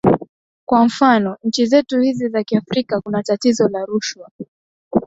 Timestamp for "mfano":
0.85-1.37